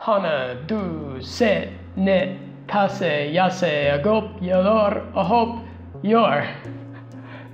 [0.00, 5.66] Hana, Du, Set, Net, Tase, Yase, Agop, Yalor, Ahop,
[6.02, 6.48] Yor.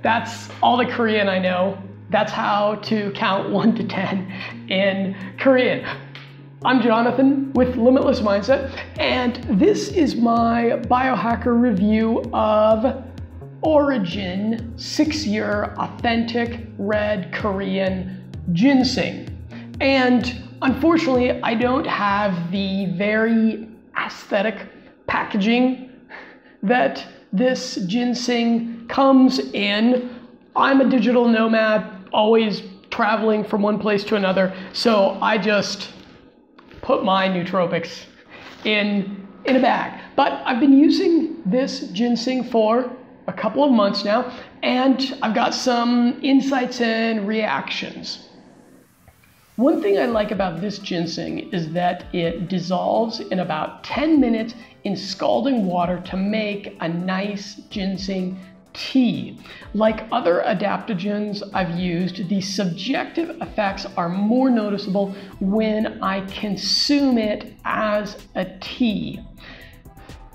[0.03, 1.75] That's all the Korean I know.
[2.11, 4.31] That's how to count 1 to 10
[4.69, 5.87] in Korean.
[6.63, 13.03] I'm Jonathan with Limitless Mindset, and this is my biohacker review of
[13.61, 19.31] Origin six year authentic red Korean ginseng.
[19.81, 23.67] And unfortunately, I don't have the very
[24.03, 24.67] aesthetic
[25.05, 25.91] packaging
[26.63, 30.19] that this ginseng comes in.
[30.55, 35.89] I'm a digital nomad, always traveling from one place to another, so I just
[36.81, 38.05] put my nootropics
[38.63, 40.01] in in a bag.
[40.15, 42.91] But I've been using this ginseng for
[43.27, 48.29] a couple of months now, and I've got some insights and reactions.
[49.57, 54.53] One thing I like about this ginseng is that it dissolves in about 10 minutes
[54.83, 58.37] in scalding water to make a nice ginseng
[58.73, 59.39] tea.
[59.73, 67.53] Like other adaptogens I've used, the subjective effects are more noticeable when I consume it
[67.63, 69.21] as a tea.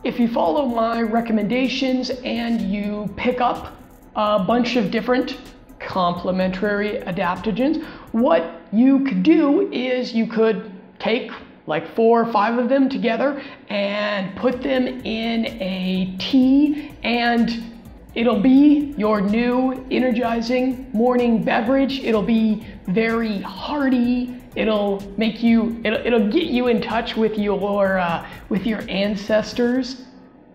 [0.02, 3.76] If you follow my recommendations and you pick up
[4.16, 5.36] a bunch of different
[5.78, 11.30] complementary adaptogens, what you could do is you could take
[11.66, 17.70] like four or five of them together and put them in a tea and
[18.14, 22.00] It'll be your new energizing morning beverage.
[22.00, 24.34] It'll be very hearty.
[24.56, 30.06] It'll make you, it'll, it'll get you in touch with your, uh, with your ancestors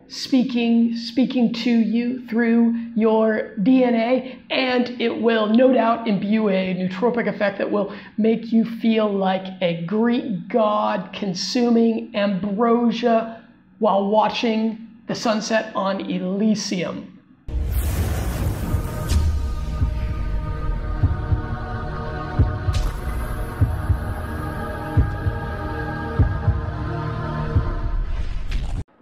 [0.08, 4.40] speaking, speaking to you through your DNA.
[4.50, 9.46] And it will no doubt imbue a nootropic effect that will make you feel like
[9.62, 13.44] a Greek god consuming ambrosia
[13.80, 17.20] while watching the sunset on Elysium.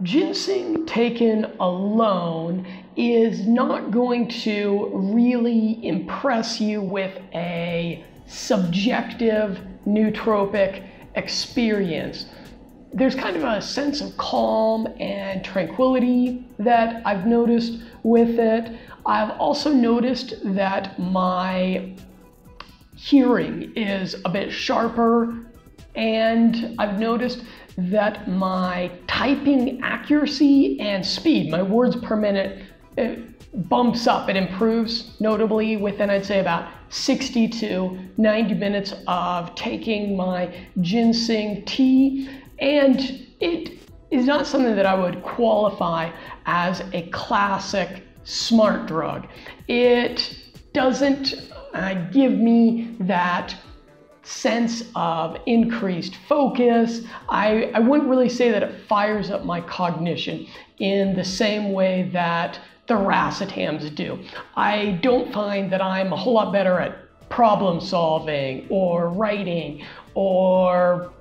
[0.03, 12.25] Ginseng taken alone is not going to really impress you with a subjective nootropic experience.
[12.93, 18.71] There's kind of a sense of calm and tranquility that I've noticed with it.
[19.05, 21.95] I've also noticed that my
[22.95, 25.43] hearing is a bit sharper
[25.95, 27.43] and I've noticed
[27.77, 32.63] that my typing accuracy and speed, my words per minute,
[33.53, 34.29] bumps up.
[34.29, 41.65] It improves notably within, I'd say, about 60 to 90 minutes of taking my ginseng
[41.65, 42.29] tea.
[42.59, 42.99] And
[43.39, 43.79] it
[44.11, 46.11] is not something that I would qualify
[46.45, 49.27] as a classic smart drug.
[49.67, 50.37] It
[50.73, 53.55] doesn't uh, give me that
[54.23, 57.01] sense of increased focus.
[57.29, 60.47] I, I wouldn't really say that it fires up my cognition
[60.79, 64.19] in the same way that the racetams do.
[64.55, 66.97] I don't find that I'm a whole lot better at
[67.29, 71.11] problem solving or writing or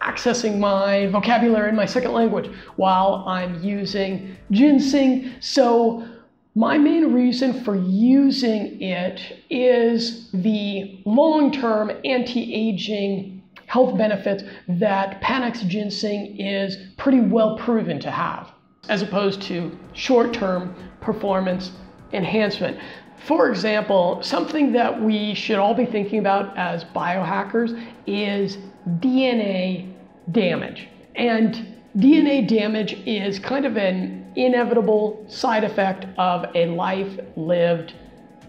[0.00, 5.32] accessing my vocabulary in my second language while I'm using ginseng.
[5.40, 6.06] So
[6.54, 16.36] my main reason for using it is the long-term anti-aging health benefits that Panax ginseng
[16.38, 18.52] is pretty well proven to have,
[18.90, 21.72] as opposed to short-term performance
[22.12, 22.78] enhancement.
[23.26, 28.58] For example, something that we should all be thinking about as biohackers is
[28.98, 29.94] DNA
[30.32, 30.88] damage.
[31.14, 37.94] And DNA damage is kind of an inevitable side effect of a life lived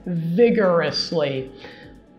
[0.05, 1.51] vigorously.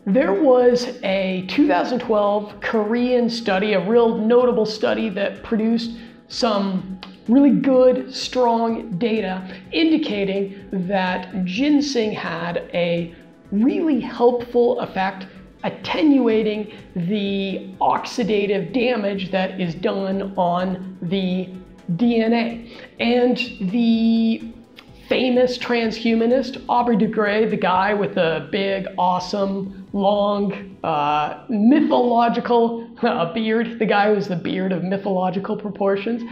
[0.06, 5.92] There was a 2012 Korean study, a real notable study that produced
[6.28, 13.14] some really good, strong data indicating that ginseng had a
[13.50, 15.26] really helpful effect
[15.62, 21.48] attenuating the oxidative damage that is done on the
[21.92, 22.70] DNA.
[22.98, 23.36] And
[23.70, 24.42] the
[25.08, 33.32] famous transhumanist Aubrey de Grey, the guy with the big, awesome, long, uh, mythological uh,
[33.32, 36.22] beard, the guy who's the beard of mythological proportions,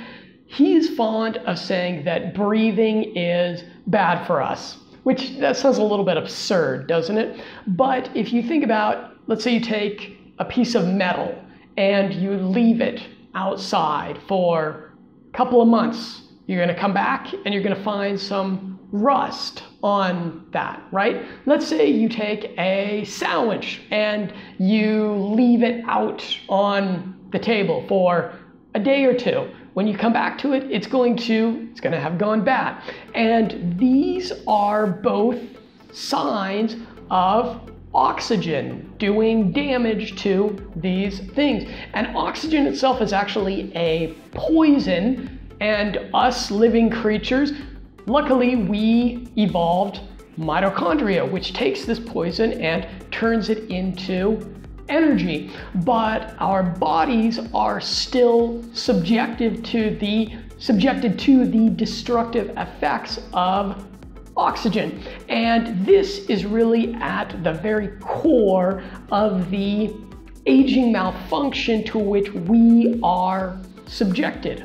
[0.46, 4.78] he's fond of saying that breathing is bad for us.
[5.02, 7.42] Which that sounds a little bit absurd, doesn't it?
[7.66, 11.36] But if you think about, let's say you take a piece of metal
[11.76, 13.02] and you leave it
[13.34, 14.91] outside for
[15.32, 16.22] couple of months.
[16.46, 21.24] You're going to come back and you're going to find some rust on that, right?
[21.46, 28.32] Let's say you take a sandwich and you leave it out on the table for
[28.74, 29.50] a day or two.
[29.74, 32.82] When you come back to it, it's going to it's going to have gone bad.
[33.14, 35.40] And these are both
[35.92, 36.76] signs
[37.10, 41.70] of oxygen doing damage to these things.
[41.94, 47.52] And oxygen itself is actually a poison and us living creatures
[48.06, 50.00] Luckily, we evolved
[50.36, 54.54] mitochondria, which takes this poison and turns it into
[54.88, 55.52] energy.
[55.76, 63.84] But our bodies are still subjected to the subjected to the destructive effects of
[64.42, 65.02] oxygen.
[65.28, 69.94] And this is really at the very core of the
[70.46, 74.64] aging malfunction to which we are subjected.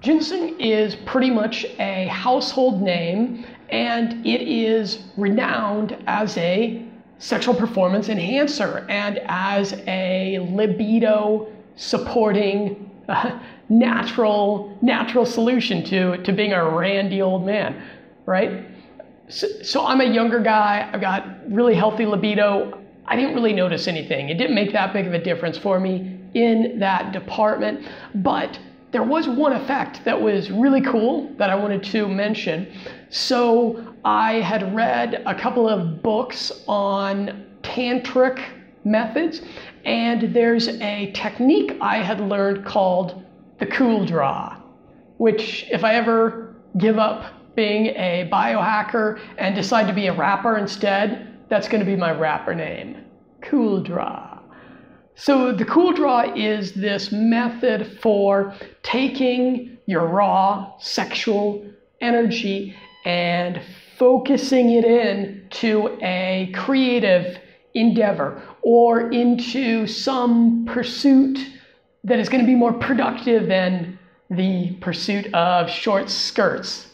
[0.00, 6.84] Ginseng is pretty much a household name and it is renowned as a
[7.18, 13.38] sexual performance enhancer and as a libido supporting uh,
[13.70, 17.82] natural natural solution to, to being a randy old man,
[18.26, 18.73] right?
[19.28, 22.80] So, so I'm a younger guy, I've got really healthy libido.
[23.06, 24.28] I didn't really notice anything.
[24.28, 27.86] It didn't make that big of a difference for me in that department,
[28.16, 28.58] but
[28.90, 32.72] there was one effect that was really cool that I wanted to mention.
[33.08, 38.44] So I had read a couple of books on tantric
[38.84, 39.42] methods,
[39.84, 43.24] and there's a technique I had learned called
[43.58, 44.56] the cool draw,
[45.16, 50.56] which if I ever give up being a biohacker and decide to be a rapper
[50.58, 53.04] instead, that's going to be my rapper name,
[53.42, 54.34] Cool Draw.
[55.16, 58.52] So the cool draw is this method for
[58.82, 61.64] taking your raw sexual
[62.00, 62.74] energy
[63.04, 63.60] and
[63.96, 67.38] focusing it in to a creative
[67.74, 71.38] endeavor or into some pursuit
[72.02, 73.98] that is going to be more productive than
[74.30, 76.88] the pursuit of short skirts,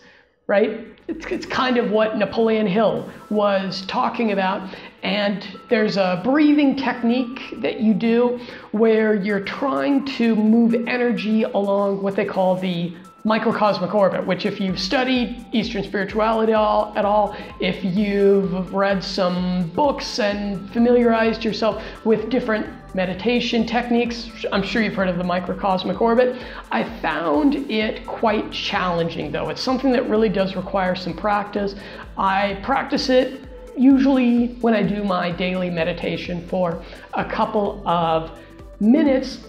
[0.51, 0.85] right?
[1.07, 4.77] It's, it's kind of what Napoleon Hill was talking about.
[5.05, 8.41] And there's a breathing technique that you do
[8.73, 12.93] where you're trying to move energy along what they call the
[13.25, 19.05] microcosmic orbit, which if you've studied Eastern spirituality at all, at all, if you've read
[19.05, 25.25] some books and familiarized yourself with different meditation techniques, I'm sure you've heard of the
[25.25, 26.41] microcosmic orbit.
[26.73, 29.49] I found it quite challenging though.
[29.51, 31.75] It's something that really does require some practice.
[32.17, 33.45] I practice it
[33.77, 36.83] usually when I do my daily meditation for
[37.15, 38.39] a couple of
[38.81, 39.47] minutes,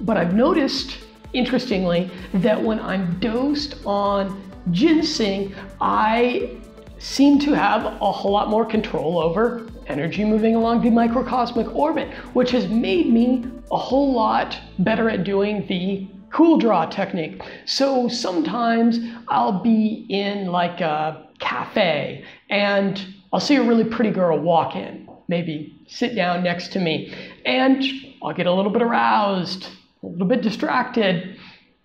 [0.00, 0.98] but I've noticed
[1.34, 6.58] interestingly that when I'm dosed on ginseng, I
[6.98, 12.08] seem to have a whole lot more control over energy moving along the microcosmic orbit,
[12.32, 17.42] which has made me a whole lot better at doing the cool draw technique.
[17.66, 18.98] So sometimes
[19.28, 25.08] I'll be in like a cafe and I'll see a really pretty girl walk in,
[25.28, 27.14] maybe sit down next to me,
[27.44, 27.84] and
[28.22, 29.68] I'll get a little bit aroused,
[30.04, 31.38] a little bit distracted,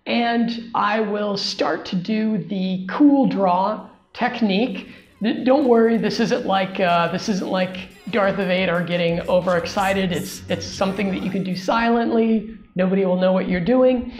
[0.06, 4.88] and I will start to do the cool draw technique.
[5.22, 10.12] Don't worry, this isn't like uh, this isn't like Darth Vader getting overexcited.
[10.12, 12.56] It's it's something that you can do silently.
[12.74, 14.12] Nobody will know what you're doing.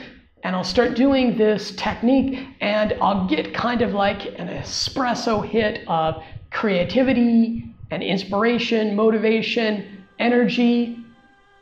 [0.42, 5.86] And I'll start doing this technique, and I'll get kind of like an espresso hit
[5.86, 10.99] of creativity and inspiration, motivation, energy.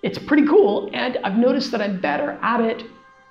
[0.02, 2.84] It's pretty cool, and I've noticed that I'm better at it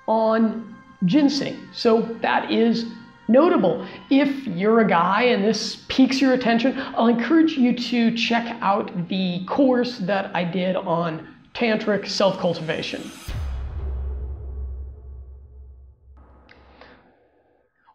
[0.06, 1.68] on ginseng.
[1.72, 2.86] So that is
[3.28, 3.86] notable.
[4.10, 9.08] If you're a guy and this piques your attention, I'll encourage you to check out
[9.08, 13.10] the course that I did on tantric self cultivation.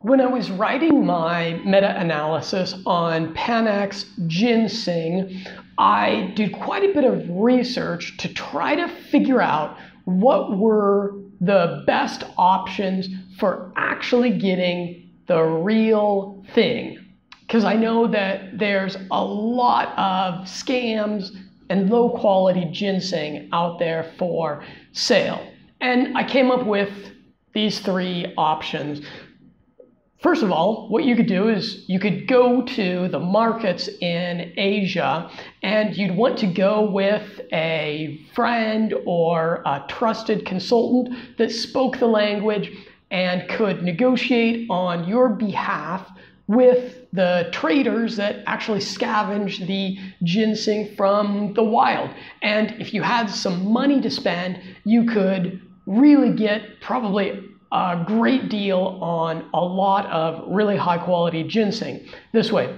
[0.03, 5.45] When I was writing my meta analysis on Panax ginseng,
[5.77, 11.85] I did quite a bit of research to try to figure out what were the
[11.87, 13.07] best options
[13.39, 16.99] for actually getting the real thing.
[17.47, 21.31] Because I know that there's a lot of scams
[21.69, 25.49] and low quality ginseng out there for sale.
[25.79, 26.91] And I came up with
[27.53, 28.99] these three options.
[30.23, 34.53] First of all, what you could do is you could go to the markets in
[34.55, 35.29] Asia
[35.61, 42.07] and you'd want to go with a friend or a trusted consultant that spoke the
[42.07, 42.71] language
[43.11, 46.09] and could negotiate on your behalf
[46.47, 52.09] with the traders that actually scavenge the ginseng from the wild.
[52.41, 58.49] And if you had some money to spend, you could really get probably a great
[58.49, 62.73] deal on a lot of really high quality ginseng this way.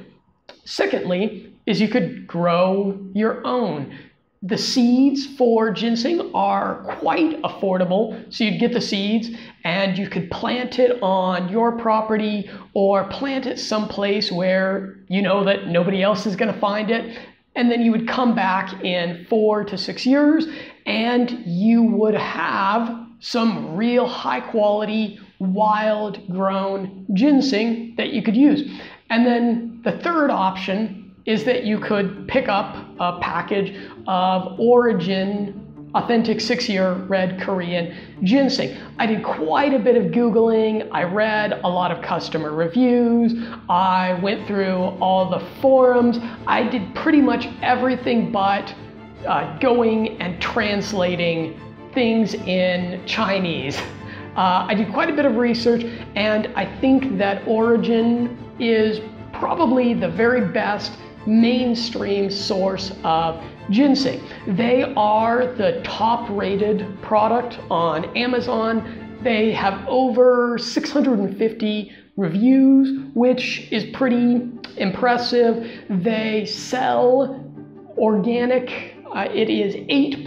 [0.64, 3.98] Secondly, is you could grow your own.
[4.42, 8.32] The seeds for ginseng are quite affordable.
[8.34, 9.32] So you'd get the seeds
[9.64, 15.44] and you could plant it on your property or plant it someplace where you know
[15.44, 17.18] that nobody else is going to find it.
[17.56, 20.46] And then you would come back in four to six years
[20.86, 28.69] and you would have some real high quality wild grown ginseng that you could use.
[29.10, 33.75] And then the third option is that you could pick up a package
[34.07, 35.62] of origin
[35.95, 38.77] authentic six year red Korean ginseng.
[39.00, 40.89] I did quite a bit of Googling.
[40.91, 43.34] I read a lot of customer reviews.
[43.69, 46.19] I went through all the forums.
[46.45, 48.75] I did pretty much everything but
[49.25, 51.60] uh, going and translating
[51.96, 53.80] things in Chinese.
[54.36, 55.86] Uh, I did quite a bit of research,
[56.16, 59.00] and I think that Origin is
[59.32, 60.92] probably the very best
[61.25, 64.22] mainstream source of ginseng.
[64.46, 69.18] They are the top rated product on Amazon.
[69.24, 75.68] They have over 650 reviews, which is pretty impressive.
[75.90, 77.42] They sell
[77.98, 80.25] organic uh, it is 8%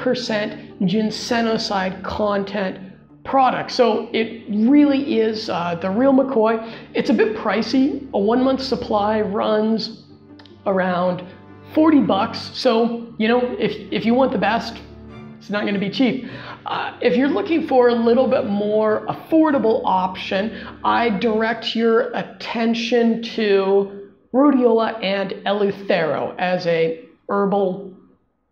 [0.81, 2.89] ginsenoside content
[3.23, 3.71] product.
[3.71, 6.73] So it really is uh, the real McCoy.
[6.95, 8.09] It's a bit pricey.
[8.15, 10.05] A one month supply runs
[10.65, 11.23] around
[11.75, 12.51] 40 bucks.
[12.55, 14.81] So, you know, if, if you want the best,
[15.37, 16.27] it's not going to be cheap.
[16.65, 23.23] Uh, if you're looking for a little bit more affordable option, I direct your attention
[23.35, 27.98] to rhodiola and eleuthero as a herbal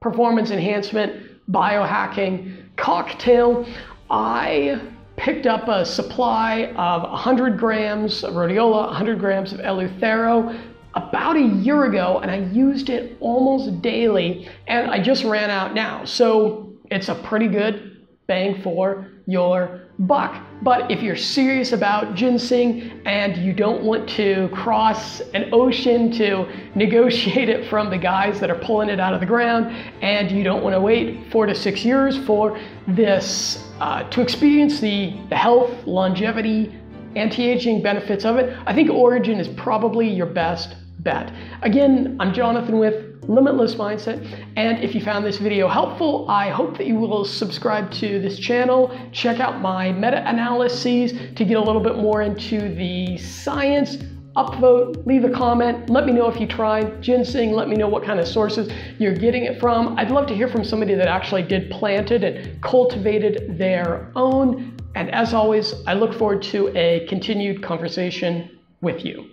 [0.00, 3.66] performance enhancement, biohacking cocktail.
[4.10, 4.80] I
[5.16, 10.58] picked up a supply of 100 grams of rhodiola, 100 grams of eleuthero
[10.94, 15.74] about a year ago, and I used it almost daily, and I just ran out
[15.74, 16.04] now.
[16.04, 20.42] So it's a pretty good bang for your buck.
[20.62, 26.46] But if you're serious about ginseng and you don't want to cross an ocean to
[26.74, 29.66] negotiate it from the guys that are pulling it out of the ground,
[30.02, 34.80] and you don't want to wait four to six years for this uh, to experience
[34.80, 36.74] the, the health, longevity,
[37.14, 40.76] anti-aging benefits of it, I think Origin is probably your best
[41.06, 41.32] bet.
[41.62, 44.18] Again, I'm Jonathan with Limitless Mindset.
[44.56, 48.40] And if you found this video helpful, I hope that you will subscribe to this
[48.40, 53.98] channel, check out my meta-analyses to get a little bit more into the science
[54.36, 58.02] upvote, leave a comment, let me know if you tried ginseng, let me know what
[58.02, 59.96] kind of sources you're getting it from.
[59.96, 64.76] I'd love to hear from somebody that actually did plant it and cultivated their own.
[64.96, 69.30] And as always, I look forward to a continued conversation with you.